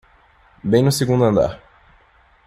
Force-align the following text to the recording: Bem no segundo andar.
Bem 0.63 0.81
no 0.83 0.91
segundo 0.91 1.25
andar. 1.25 1.61